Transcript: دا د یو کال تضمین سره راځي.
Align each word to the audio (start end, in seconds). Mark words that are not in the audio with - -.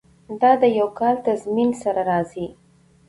دا 0.41 0.51
د 0.61 0.63
یو 0.79 0.87
کال 0.99 1.15
تضمین 1.27 1.69
سره 1.81 2.01
راځي. 2.09 2.47